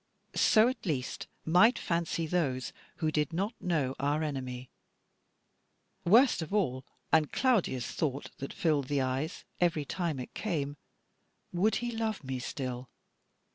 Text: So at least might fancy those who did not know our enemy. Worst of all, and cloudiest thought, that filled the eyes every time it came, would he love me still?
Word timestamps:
So 0.33 0.67
at 0.67 0.83
least 0.87 1.27
might 1.45 1.77
fancy 1.77 2.25
those 2.25 2.73
who 2.95 3.11
did 3.11 3.31
not 3.31 3.53
know 3.61 3.93
our 3.99 4.23
enemy. 4.23 4.71
Worst 6.05 6.41
of 6.41 6.51
all, 6.51 6.83
and 7.11 7.31
cloudiest 7.31 7.95
thought, 7.99 8.31
that 8.39 8.51
filled 8.51 8.87
the 8.87 9.01
eyes 9.01 9.43
every 9.59 9.85
time 9.85 10.19
it 10.19 10.33
came, 10.33 10.75
would 11.53 11.75
he 11.75 11.91
love 11.91 12.23
me 12.23 12.39
still? 12.39 12.89